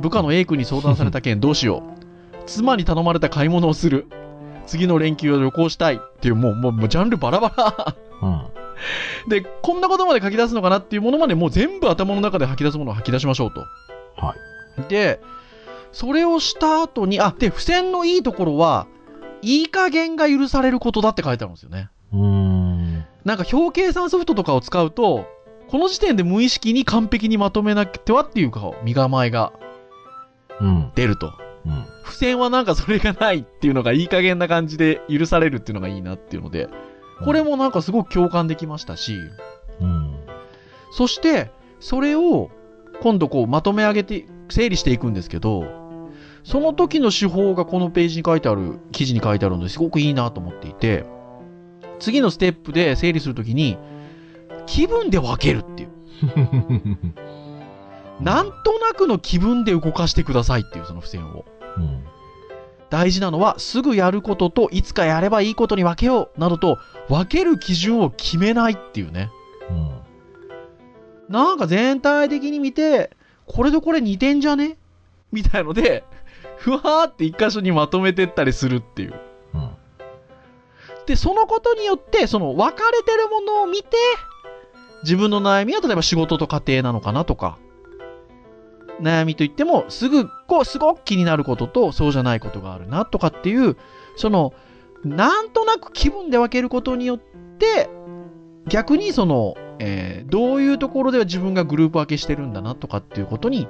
[0.00, 2.06] 部下の A 君に相談された件どうしよう。
[2.46, 4.06] 妻に頼まれた買い物をする。
[4.66, 7.96] 次の連休は旅行したいっていう、もう、もう、もうジャンルバラバラ。
[8.22, 9.28] うん。
[9.28, 13.60] で、こんなことまで書き出すのかなっていうものまでもう全部頭の中で吐き出すものを吐き出しましょうと。
[14.20, 14.34] は
[14.78, 14.88] い。
[14.88, 15.20] で、
[15.92, 18.86] それをした後に、あ、で、付箋のいいところは、
[19.42, 21.88] いい加減が許されることだって書いてあるんですよね。
[22.12, 23.04] うーん。
[23.24, 25.26] なんか表計算ソフトとかを使うと、
[25.68, 29.65] この時点で無意識に完璧にまとめなくてはっていうか、身構えがうん。
[30.94, 31.32] 出ると。
[31.66, 31.84] うん。
[32.04, 36.68] 付箋はなんかそれがないっていうのがいい加減な感じで許されるっていうのがいいなっていうので、
[37.24, 39.16] これもなんかすごく共感できましたし、
[39.80, 40.16] うん。
[40.92, 42.50] そして、それを
[43.00, 45.64] 今度こうまとめ上げて整理していくんですけど、
[46.44, 51.04] その時の手法がこのページに書いてある、記事に書いてあるのですごくいいなと思っていて、
[51.98, 53.76] 次のステップで整理するときに、
[54.66, 55.90] 気分で分けるっていう。
[58.20, 61.44] なんとなくの気分で動かしてくださいっていうその付箋を。
[61.76, 62.04] うん。
[62.88, 69.30] 大事なのは、すぐやることといつかやればいいことに分けようなどと、分ける基準を決めないっていうね。
[69.68, 70.00] うん。
[71.28, 73.10] なんか全体的に見て、
[73.46, 74.78] これとこれ似てんじゃね？
[75.32, 76.04] みたいので、
[76.56, 79.14] ふわーって一箇所にまとめてったりするっていう。
[79.54, 79.70] うん。
[81.06, 83.96] で、そのことによって、その分かれてるものを見て、
[85.02, 87.58] 自分の悩みは例えば仕事と家庭なのかなとか、
[89.00, 93.76] 悩みといっても、すぐ、こう、すごく気になることと、そうじゃないことがあるなとかっていう、
[94.16, 94.52] その、
[95.04, 97.18] なんとなく気分で分けることによっ
[97.58, 97.88] て、
[98.68, 103.68] 逆にその、えーどういうところでは自分がグループ分けしてるんだなとかっていうことに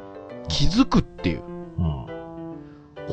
[0.48, 1.42] 気づくっていう。
[1.78, 2.06] うん。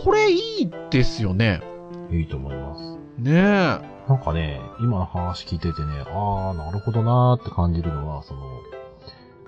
[0.04, 1.62] これいいですよね。
[2.10, 2.98] いいと思います。
[3.18, 3.94] ねえ。
[4.08, 8.42] なんかね、今の話聞いててね、ああ、なるほどなーって感じるのは、その、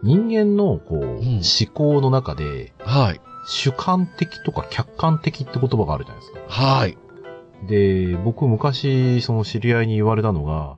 [0.06, 1.42] 人間の、こう、ん思
[1.74, 3.22] 考の中で、はい。
[3.48, 6.40] 主観的とか客観的って言葉があるじゃないですか。
[6.48, 6.98] はい。
[7.68, 10.78] で、僕昔、その知り合いに言われたのが、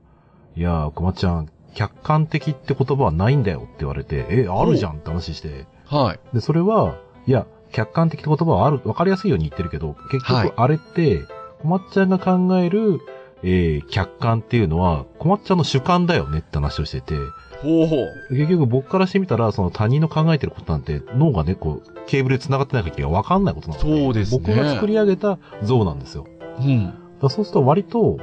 [0.56, 6.20] いやー、くまちゃん、客観的って言葉はないんだよって言われて、え、あるじゃんって話して、はい。
[6.34, 6.96] で、それは、
[7.28, 11.22] いや、客観的って言葉はある、わかりやすいように言ってるけど、結はい局あれって、
[11.62, 13.02] こまっちゃんが考える、
[13.44, 17.16] えー、客観っていうのは、こまっちゃんの主観だよねって話をしてて、
[17.62, 18.36] ほうほう。
[18.36, 26.26] 結局僕からしてみたら、その他人の考えてることなんて、脳がね、こう、ケーブルで繋がってない限りはわかんないことなので、そうですね僕が作り上げた像なんですよ。
[26.60, 26.94] うん。
[27.22, 28.18] そうすると割と、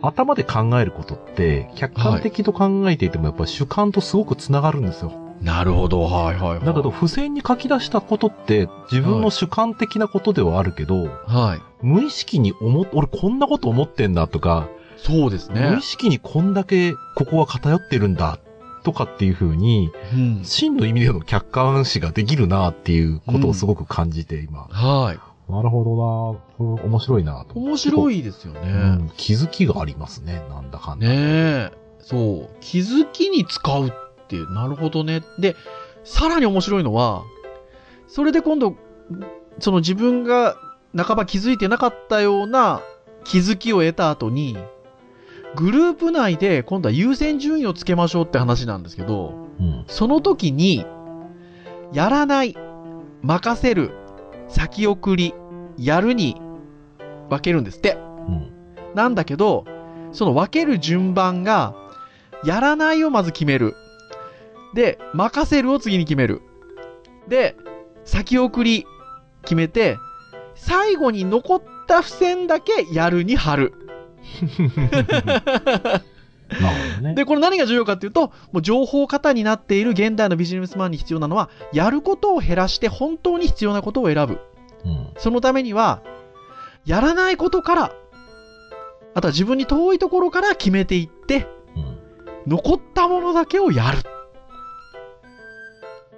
[0.00, 5.12] 頭で考えることって、客観的と考えていてもやっぱり主観とすごく繋がるんですよ。
[5.42, 6.02] なるほど。
[6.02, 6.64] はいはいはい。
[6.64, 11.62] だけど、付箋に書き出したことって、自分の主観的なことではあるけど、はい。
[11.82, 15.82] 無意識に思っ、俺こんなこと思ってんだとか、そうですね無意。
[15.82, 18.38] 識にこんだけここは偏ってるんだ、
[18.88, 20.44] とかっていう風に、うん。
[20.44, 24.66] 真の意味での客観視ができるなっていうことをすごく感じて、今。
[24.70, 25.52] はい。
[25.52, 27.58] なるほどな面白いなと。
[27.58, 28.60] 面白いですよね。
[28.62, 28.64] う
[29.04, 31.06] ん、気づきがありますね、なんだかんだ。
[31.06, 31.72] ねえ。
[32.00, 32.56] そう。
[32.60, 33.92] 気づきに使うっ
[34.28, 34.50] ていう。
[34.52, 35.22] なるほどね。
[35.38, 35.54] で、
[36.04, 37.24] さらに面白いのは、
[38.08, 38.74] それで今度、
[39.58, 40.56] その自分が
[40.96, 42.80] 半ば気づいてなかったような
[43.24, 44.56] 気づきを得た後に、
[45.58, 49.84] グループ内で今度は優先順位をつけましょうって話なんですけど、うん。
[49.88, 50.86] その時に、
[51.92, 52.56] やらない、
[53.22, 53.90] 任せる、
[54.48, 55.34] 先送り、
[55.76, 56.40] やるに
[57.28, 57.94] 分けるんですって。
[57.94, 58.52] うん。
[58.94, 59.64] なんだけど、
[60.12, 61.74] その分ける順番が、
[62.44, 63.74] やらないをまず決める。
[64.74, 66.40] で、任せるを次に決める。
[67.26, 67.56] で、
[68.04, 68.86] 先送り
[69.42, 69.96] 決めて、
[70.54, 73.72] 最後に残った付箋だけやるに貼る。
[77.02, 77.14] ね。
[77.14, 84.40] で、これ何が重要かっていうと、もう情報過多になっている現代のビジネスマンに必要なのは、やることを減らして本当に必要なことを選ぶ。
[84.84, 85.08] うん。
[85.18, 86.02] そのためには、
[86.86, 87.92] やらないことから、
[89.14, 91.98] あとは自分に遠いところから決めていって、うん。
[92.46, 93.98] 残ったものだけをやる。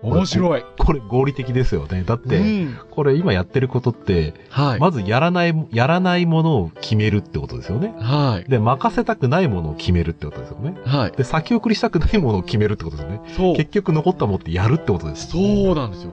[0.03, 0.65] 面白い。
[0.79, 2.05] これ合理的ですよね。
[2.05, 4.81] だって、うんこれ今やってることって、はい。
[4.81, 7.95] まずやらない、やらないものを決めるってことですよね。
[7.99, 8.51] はい。
[8.51, 10.75] で、任せたくないものを決めるってことですよね。
[10.85, 11.13] はい。
[11.13, 13.21] で、先送りしたくないものを決めるってことですよね。
[13.37, 13.57] そう。
[13.57, 15.29] 結局残ったものってやるってことです。
[15.29, 15.39] そ
[15.73, 16.13] うなんですよ。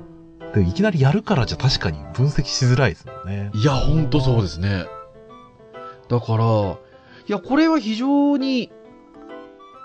[0.53, 3.51] でいきなりやるからじゃ確かに分析しづらいですもんね。
[3.53, 4.85] いや、ほんとそうですね。
[6.09, 8.71] だから、いや、これは非常に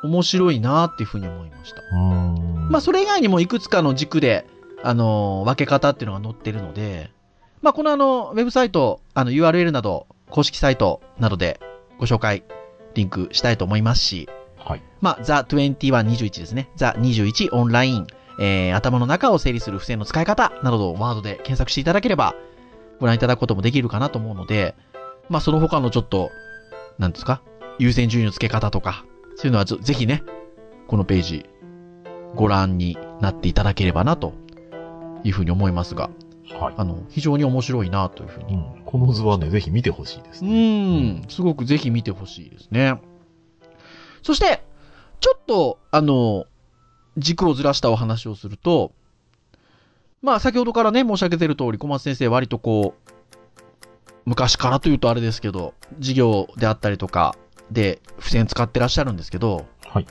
[0.05, 1.81] 面白いなっていうふうに思いました。
[1.81, 2.52] うーん。
[2.69, 4.47] まあ、それ以外にもいくつかの軸で、
[4.83, 7.11] あのー分け方っていうのが載ってるので、
[7.61, 11.61] まあ、このあの、ウェブサイト、あの、URL など、公式サイトなどで
[11.99, 12.43] ご紹介、
[12.95, 14.83] リンクしたいと思いますし、はい。
[15.01, 16.69] まあ、The2121 ですね。
[16.77, 18.07] The21 オンライン、
[18.41, 22.35] えー、頭の中を整理する付箋の使い方などをワードで検索していただければ、
[22.99, 24.75] ご覧いただくこともできるかなと思うので、
[25.29, 26.31] まあ、その他のちょっと、
[26.99, 27.43] なんですか、
[27.79, 29.05] 優先順位の付け方とか、
[29.37, 30.23] そういうのはぜぜひね、
[30.87, 31.47] このページ、
[32.35, 34.33] ご覧になっていただければな、と
[35.25, 36.11] いうふうに思いますが、
[36.59, 36.75] はい。
[36.77, 38.55] あの、非常に面白いな、というふうに。
[38.55, 38.83] うん。
[38.85, 40.55] この図はね、ぜひ見てほしいですうね。
[40.55, 43.01] ーん、すごくぜひ見てほしいですね。
[44.23, 44.63] そして、
[45.21, 46.47] ちょっと、あの、
[47.17, 48.93] 軸をずらしたお話をすると、
[50.23, 53.13] まあ、先ほどからね、申し上げてる通り、小松先生、割とこう、
[54.25, 57.35] 昔からというとあれですけど、授業であったりとか
[57.71, 60.07] で、付箋使ってらっしゃるんですけど、はい。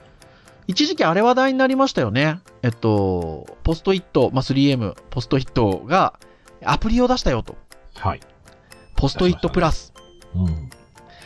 [0.72, 2.40] 一時期あれ話題になりましたよね。
[2.62, 6.18] えっと、ポストイット、まあ、3M、ポストイットが
[6.64, 7.58] アプリを出したよと。
[7.96, 8.22] はい。
[8.96, 9.92] ポストイットプラス。
[10.34, 10.70] うん。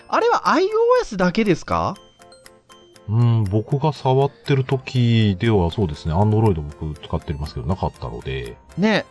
[0.07, 1.93] あれは iOS だけですか？
[3.07, 9.05] うん、僕が触ってる時ではそうですね、アンドロイド僕使ってますけどなかったので、ね。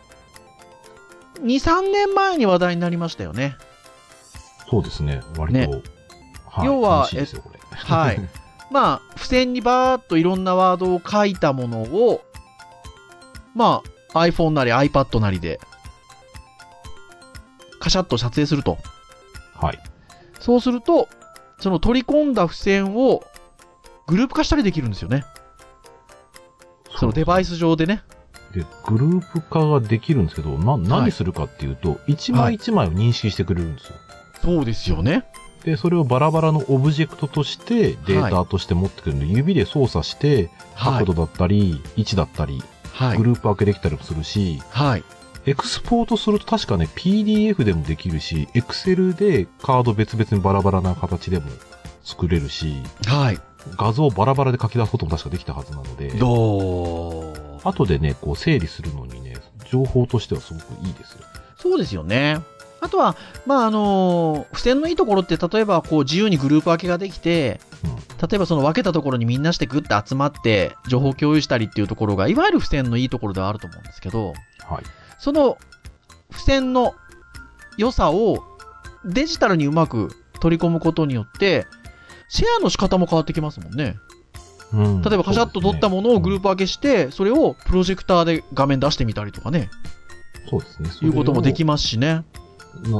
[1.35, 3.55] 2、3年前に話題になりましたよね。
[4.69, 5.59] そうですね、割と。
[5.59, 5.81] ね
[6.45, 7.07] はい、要は。
[7.85, 8.19] はい。
[8.71, 12.21] まあ、付箋にバーっといろんなワードを書いたものを、
[13.53, 13.81] ま
[14.13, 15.59] あ、iPhone なり iPad なりで、
[17.79, 18.77] カシャッと撮影すると。
[19.53, 19.79] はい。
[20.39, 21.07] そうすると、
[21.59, 23.23] その取り込んだ付箋を
[24.07, 25.23] グループ化したりできるんですよね。
[26.97, 28.03] そのデバイス上でね。
[28.53, 33.95] で、グループ化ができるんですけど、な、何するかっていうと、一枚一枚を認識してくれるんですよ。
[34.41, 35.25] そうですよね。
[35.65, 43.23] で、それをバラバラのオブジェクトとしてデータとして持ってくるんで、指で操作して、はい角度だったり、位置だったり、はいグ。
[43.23, 45.03] ループ分けできたりもするし、はい。
[45.47, 51.45] エクスポートすると確かね、PDF でもできるし、Excel でカード別々にバラバラな形でも
[52.03, 52.75] 作れるし、
[53.05, 53.39] はい。
[53.77, 57.59] 画像をバラバラで書き出すことも確かできたはずなので、どう？
[57.63, 59.37] 後でね、こう整理するのにね、
[59.71, 61.19] 情報としてはすごくいいですよ。
[61.57, 62.39] そうですよね。
[62.85, 68.27] あとは、まあ、あの付箋のいいところって、例えば、こう、自由にグループ分けができて、うん。
[68.29, 74.33] 例えばその分けたところにみんなしてグッて集まって、情報共有したりっていうところが、いわゆる付箋のいいところではあると思うんですけど、
[74.67, 74.83] はい。
[75.17, 75.57] その
[76.31, 76.93] 付箋の
[77.77, 78.43] 良さを
[79.03, 81.65] デジタルにうまく取り込むことによって、
[82.29, 83.97] シェアの仕方も変わってきますもんね。
[84.73, 85.01] うん。
[85.01, 89.69] 例えばカシャッと撮ったものをグループ、プ分けして、それをプロジェクターで画面出してみたりとかね、
[90.49, 90.89] そうですね。
[91.03, 92.23] いうこともできまますしね。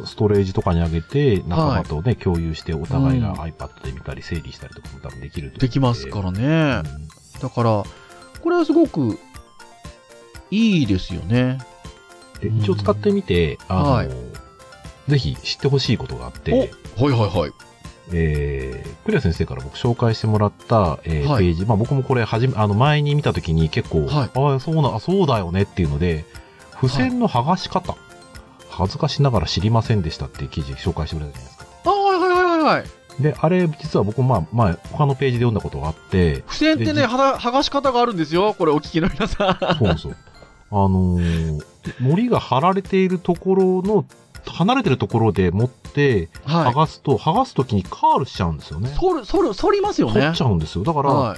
[0.06, 0.12] す。
[0.12, 3.36] ストレージとかに上げて、仲はい間とね、共有して、お互いがうん。
[3.36, 5.70] iPad で見たり、整理したりとかも多分できるで。
[5.70, 6.82] きますからね。
[6.86, 7.40] うん。
[7.42, 7.84] だから、
[8.42, 9.18] これはすごく
[10.52, 11.60] いいですよね。
[12.42, 14.10] で一応使ってみて、あの、はい。
[15.08, 17.52] ぜひ知ってほしいことがあって、はいはいはい。
[18.14, 21.44] えー、クリア先生から僕紹介してもらった、えーはい。
[21.44, 24.30] ページ、まあ僕もこれはじめ、あの前に見たときに結構、はい。
[24.34, 26.26] ああ、そうな、あそうだよねっていうので、
[26.82, 27.98] 付箋の剥がし方、
[28.76, 31.66] 恥ずかしながら知りませんでしたっていう記事紹介してくれたじゃないですか。
[31.86, 33.22] あ、はいはいはいはいはい。
[33.22, 38.54] で、あれ、実は僕、まあ、まあ、他のページで読んだことがあって、付箋ってね、はが剥がし方があるんですよ。
[38.58, 39.76] これお聞きの皆さん。
[39.78, 40.16] そうなんですよ。
[40.72, 41.64] あのー、
[42.02, 44.06] 糊が貼られているところの、
[44.46, 46.76] 離れてるところで持って、はい剥。
[46.76, 48.94] がすと、剥がすときにカールしちゃうんですよね。
[49.00, 50.14] 反る、反る、反りますよね。
[50.14, 50.84] 取っちゃうんですよ。
[50.84, 51.38] だから、は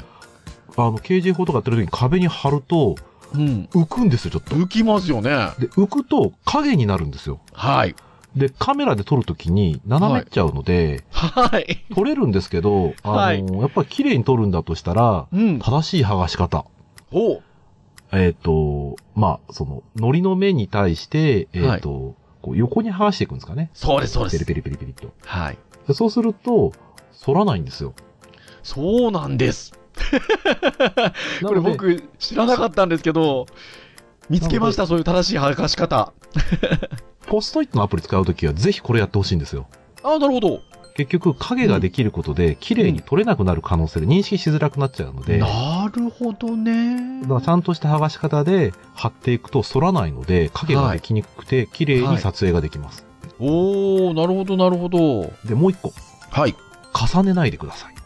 [0.78, 2.96] あの、KJ 法とかやってる時に壁に貼ると。
[3.38, 4.56] 浮くんですよ、ちょっと。
[4.56, 5.30] 浮きますよね。
[5.60, 7.40] で、浮くと影になるんですよ。
[7.54, 7.96] はい。
[8.36, 11.86] で、カメラで撮るときに斜めっちゃうので、はい。
[11.96, 15.60] 撮れるんですけど、あのはいやっぱり綺麗に撮るんだとしたら、うん。
[15.60, 16.66] 正しい剥がし方。
[17.12, 17.44] おう
[18.12, 23.70] えっ、と、まあ、その、糊の面に対して、えっ、と、こう横に剥がしていくんですかね。
[23.74, 24.46] そうです、そうです。
[24.46, 25.14] ペリペリペリペリっと。
[25.26, 25.58] はい。
[25.88, 26.72] でそうすると、
[27.26, 27.94] 反らないんですよ。
[28.64, 29.77] そうなんです。
[31.44, 33.48] これ僕、知らなかったんですけど、
[34.30, 36.14] 見つけました、そういう正しい剥がし方。
[37.28, 39.68] ポストイットのアプリ使うときはぜひこれやってほしいんですよ。
[40.04, 40.62] あ、なるほど。
[40.96, 47.22] 結局、影ができることで、綺麗に撮れなくなる可能性で認識しづらくなっちゃうので、だかなるほどね。
[47.28, 53.06] らちゃんとした剥がし方で貼っていくと反らないので、影ができにくくて、綺麗に撮影ができます。
[53.40, 55.32] おー、なるほど、なるほど。
[55.46, 55.94] で、もう一個、
[56.32, 56.56] はい。
[56.94, 57.97] 重ねないでください。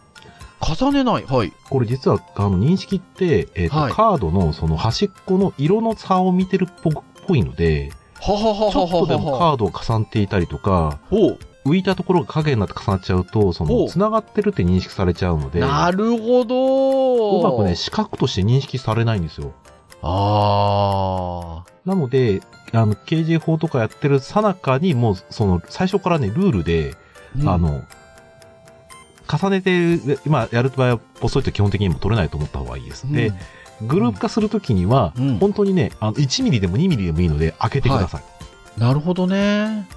[0.61, 1.25] 重ねない。
[1.25, 1.51] はい。
[1.69, 6.91] これ実は、あの、認識って、えっ、と、はいカードのその端っこの色の差を見てるっぽ
[7.27, 9.37] ぽいので、はははちょっとでも。
[9.37, 10.99] カードを重ねていたりとか、
[11.65, 17.39] 浮いたところが影になって重なっちゃうと、その、繋がってるって認識されちゃうので、なるほど。
[17.39, 19.53] うまくね、四角として認識されないんですよ。
[20.03, 22.41] あなので、
[22.73, 27.51] あの、KJ 法とかやってるさなかに、もう、その、最初からね、ルールで、ー。
[27.51, 27.83] あ、の、
[29.27, 33.05] 重ねて、今やる場合は、ポストイット基本的にも取れないと思った方がいいです。
[33.05, 33.33] うんで、
[33.81, 38.23] グループ化するときには、うん本当にね、あの、1ミリでも2ミリでもいいので、開けてください。
[38.79, 39.87] なるほどね。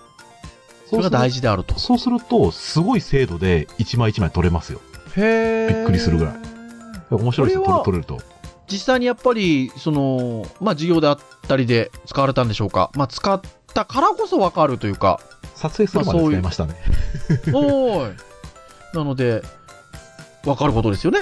[0.89, 1.37] それが大事。
[1.37, 1.79] 事であると。
[1.79, 4.81] そうすると、すごい精度で一枚一枚取れますよ。
[5.17, 6.35] へびっくりするぐらい。
[7.11, 8.21] 面白いですよ、取れると。
[8.71, 12.91] 実際にやっぱり、その、まあ、授業であったりで使われたんでしょうか。
[12.95, 13.41] まあ、使っ
[13.75, 15.21] たからこそわかるというか。
[15.55, 16.75] 撮影するまで使いましたね。
[17.53, 18.17] おーい。
[18.95, 19.43] なので、
[20.45, 21.21] わかることですよね。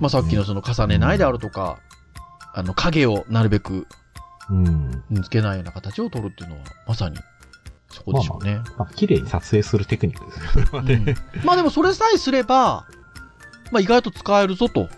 [0.00, 1.78] まあ、さっきのその重ねないであるとか、
[2.54, 3.86] あの、影をなるべく
[4.50, 5.02] うん。
[5.10, 7.16] うんつけないような形を取るっていうのは、まさに、
[7.90, 8.60] そこでしょうね。
[8.76, 10.66] まあ、綺麗に撮影するテクニックですね。
[10.66, 11.16] それはね。
[11.36, 12.86] うんまあでもそれさえすれば、
[13.72, 14.88] まあ意外と使えるぞと。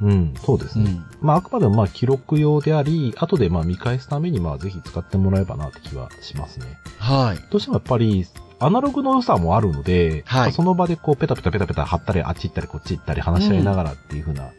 [0.00, 1.00] うん、そうですね。
[1.22, 6.66] まあ、あくまでもまあ、記録用であり、後でまあ、見返すためにまあ、ぜひ使ってもらえばなって気はしますね。
[6.98, 7.38] はい。
[7.50, 8.26] どうしてもやっぱり、
[8.58, 14.50] アナログの良さもあるので、はいその場でこう、ペタペタペタペタ貼ったり、あっち行ったり、こっち行ったり、話し合いながらっていう風な、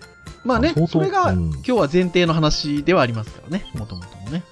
[0.43, 3.66] まあねそれが、うん今日は前提の話ではありますからね。
[3.74, 4.43] もともともね。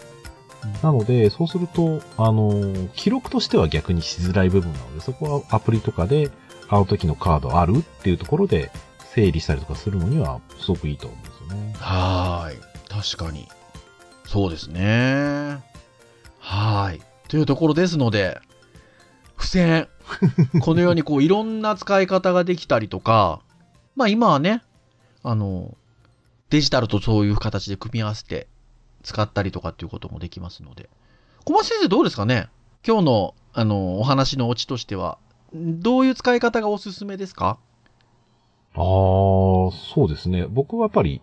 [0.82, 6.32] なので、そうすると、あのー記録としては逆にしづらい部分なので、そこはアプリとかで、
[6.68, 8.72] あの時のカードあるっていうところで、
[9.14, 11.76] 整理したりとかするのには、すごくいいと思うんですよね。
[11.78, 12.60] はーい。
[12.90, 13.48] 確かに。
[14.26, 15.60] そうですね。
[16.40, 17.02] はーい。
[17.28, 18.40] というところですので、
[19.46, 19.88] 付箋。
[20.62, 23.42] このようにこういろんな使い方ができたりとか、
[23.96, 24.64] まあ今はね、
[25.24, 25.78] あの、
[26.50, 28.48] デジタルとそういう形で組み合わせて
[29.04, 30.90] 使ったりとかっていうこともできますので。
[31.46, 32.50] 小松先生どうですかね？
[32.86, 35.20] 今日のあのお話のオチとしては、
[35.54, 37.60] どういう使い方がおすすめですか？
[38.74, 39.72] ああ、そ
[40.06, 40.48] うですね。
[40.50, 41.22] 僕はやっぱり、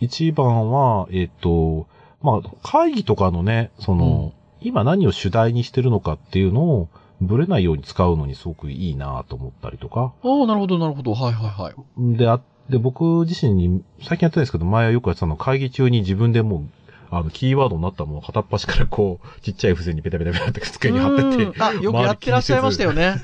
[0.00, 1.86] 一番は、えっ、と、
[2.22, 6.88] まあ、会議とかのね、その、今何を主題にしてるのかっていうのを、
[7.20, 10.12] ブレないように使うのにすごくいいなと思ったりとか。
[10.22, 11.14] ああ、なるほど、なるほど。
[11.14, 12.16] はいはいはい。
[12.16, 16.68] で、あ、で、僕自身に、最近やってないですけど、前はよくやってたの、会議中に自分でもう、
[17.10, 23.16] あの、キーワードになったものを片っ端からこう、 ちっちゃい付箋にペタペタペタって机に貼ってって、うんあ、よくやってらっしゃいましたよね。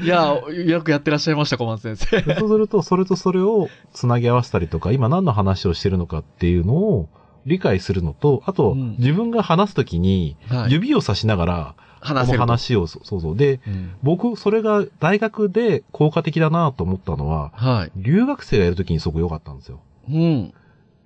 [0.00, 2.22] いや、よくやってらっしゃいました、小松先生。
[2.22, 7.08] でそうすると、それとそれをつなぎ合わせたりとか、今何の話をしてるのかっていうのを
[7.46, 11.74] 理解するのと、あと、うん自分が話すときに、はい指を指しながら、
[12.04, 12.42] 話せると。
[12.42, 13.36] 話を、そそうそう。
[13.36, 17.92] で、うん僕、それが大学で効果的だなと思ったのは、はい。
[17.96, 19.80] 留学生がやるときにすごく良かったんですよ。
[20.08, 20.54] うん。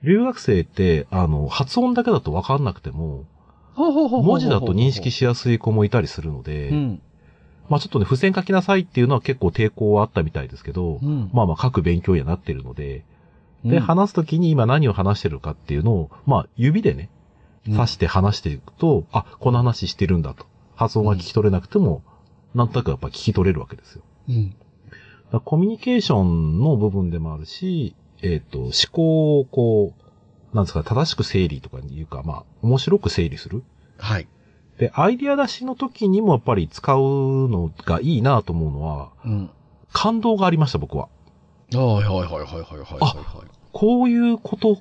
[0.02, 3.24] 留学生って、あの、発音だけだと分かんなくても、
[3.76, 7.02] 文字だと認識しやすい子もいたりするので、うん。
[7.68, 11.30] まあちょっとね、付箋書きなさいっていうのは結構抵抗はあったみたいですけど、うん。
[11.32, 13.04] まあまあ書く勉強にはなってるので、
[13.64, 17.10] うんで、話すときに今何を話してるかっていうのを、まあ指でね、
[17.66, 20.46] 指して話していくと、あ、この話してるんだと。
[20.78, 22.04] 発音が聞き取れなくても、
[22.54, 24.02] なんとなくやっぱ聞き取れるわけですよ。
[24.28, 24.54] うん。
[25.44, 29.92] コミュニケーションの部分でもあるし、えっ、と、思考をこ
[30.52, 33.64] う、なんですか、正しく整理とかいうか、まあ、面白く整理する。
[33.98, 34.28] はい。
[34.78, 39.50] で、アイディア出しの時にもやっぱり使うのがいいなと思うのは、うん。
[39.92, 41.08] 感動がありました、僕は。
[41.74, 43.50] はいはいはいはいはいはいはい。
[43.72, 44.78] こういうこと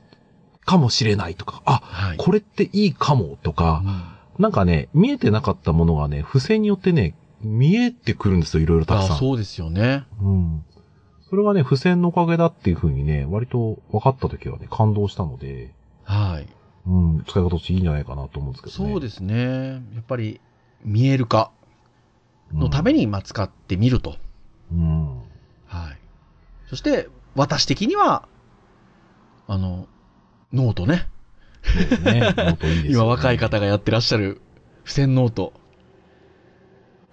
[0.64, 2.18] かもしれないとか、あ、はい。
[2.18, 9.16] これっていいかもとか、うんなんかね、見えてなかったものがね、付箋によってね、見えてくるんですよ、いろいろたくさん。
[9.16, 10.06] あそうですよね。
[10.22, 10.66] うん。
[11.30, 15.74] それがね、付箋のおかげだっていうふうにね、割と分かった時はね、感動したので、
[16.04, 16.48] はい。
[16.88, 18.92] うん、使い方としていいんじゃないかなと思うんですけどね。
[18.92, 19.74] そうですね。
[19.94, 20.40] やっぱり、
[20.86, 21.52] 見える化
[22.54, 23.00] のために。
[23.00, 24.16] に、まあ、使ってみると。
[24.72, 25.18] うん。
[25.66, 25.98] はい。
[26.70, 28.28] そして、私的には、
[29.48, 29.88] あの、
[30.54, 31.08] ノートね。
[31.64, 32.16] そうね。
[32.16, 34.42] いいですよね今若い方がやってらっしゃる
[34.86, 35.54] 付箋ノート。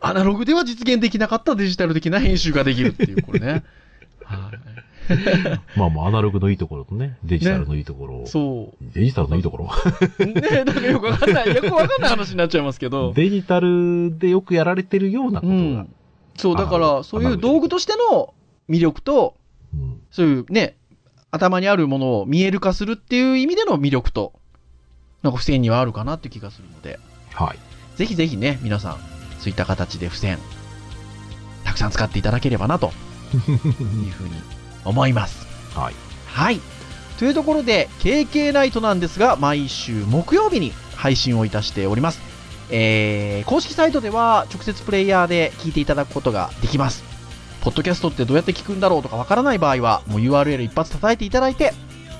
[0.01, 3.65] アナログでは実現できなかったデジタル的な編集ができるっていう、これね。
[4.25, 4.75] はい。
[5.79, 8.27] まあまあ、アナログのいいところとね、デジタルのいいところを。
[8.27, 9.71] そデジタルのいいところ
[10.21, 10.27] う。
[10.27, 13.13] ねなんかよくわかんない、よくわかんない話になっちゃいますけど。
[13.15, 15.59] デジタルでよくやられてるようなことが。
[15.59, 15.95] うん。
[16.37, 18.35] そう、だかあら、そういう道具としての
[18.69, 19.35] 魅力と、
[19.75, 20.77] うんそういうね、
[21.35, 24.32] 頭にあるものを見える化するっていう意味での魅力と、
[25.22, 27.01] なんか付箋にはあるかなって気がするので、
[27.32, 27.59] はい。
[27.97, 28.99] ぜひぜひね、皆さん、
[29.41, 30.39] そういった形で付箋、
[31.64, 32.93] たくさん使っていただければなと
[33.35, 34.35] いうふうに
[34.85, 35.47] 思います。
[35.74, 35.95] はい。
[36.26, 36.61] はい。
[37.18, 42.20] というところで、KK ナイトなんですが、毎週木曜日に配信をいたしております。
[42.70, 47.14] えー、公式サイトでは直接プレイヤーで聞いていただくことができます。
[47.65, 51.73] ポッドキャストってどうやって聞くんだろうとかわからない場合は、もう URL 一発叩いていただいて、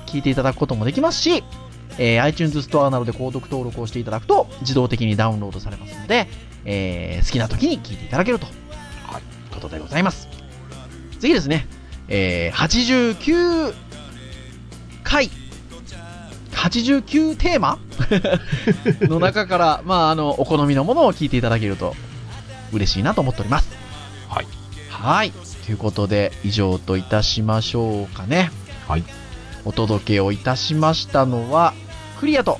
[0.07, 1.43] 聞いていただくこともできますし、
[1.97, 6.27] えー iTunes ストアなどで購読登録をしていただくと、自動的にダウンロードされますので、
[6.65, 9.23] えー好きな時に聞いていただけると、はい
[9.53, 10.27] ことでございます。
[11.19, 11.67] 次ですね、
[12.07, 13.73] えー89
[15.03, 15.29] 回、
[16.53, 17.77] 89テーマ？
[19.07, 21.95] の中から、まあ、あの、お好みのものを聞いていただけると
[22.71, 23.69] 嬉しいなと思っております。
[24.27, 24.47] はい。
[25.01, 25.31] はい。
[25.65, 28.51] ということで、以上といたしましょうかね。
[28.87, 29.03] はい。
[29.65, 31.73] お届けをいたしましたのは、
[32.19, 32.59] クリアと。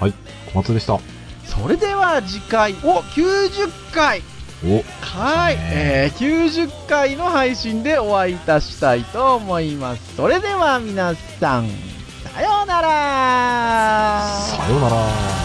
[0.00, 0.98] 小松でした。
[1.44, 4.22] それでは次回、お !90 回
[4.64, 10.16] お、はい、ねえー、90回の配信でお会いいたしたいと思います。
[10.16, 15.41] それでは皆さん、ささようならさようなら。